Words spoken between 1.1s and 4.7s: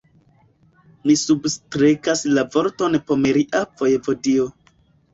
substrekas la vorton "pomeria vojevodio".